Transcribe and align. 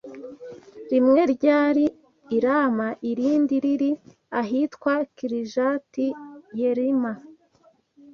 Rimwe 0.91 1.21
ryari 1.33 1.85
i 2.35 2.37
Rama 2.43 2.87
irindi 3.11 3.55
riri 3.63 3.91
ahitwa 4.41 4.93
Kirijati-Yerima. 5.15 7.11